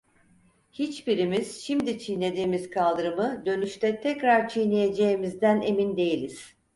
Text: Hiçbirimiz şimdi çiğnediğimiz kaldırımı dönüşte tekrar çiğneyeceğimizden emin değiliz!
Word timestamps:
Hiçbirimiz 0.71 1.61
şimdi 1.61 1.99
çiğnediğimiz 1.99 2.69
kaldırımı 2.69 3.43
dönüşte 3.45 4.01
tekrar 4.01 4.49
çiğneyeceğimizden 4.49 5.61
emin 5.61 5.97
değiliz! 5.97 6.55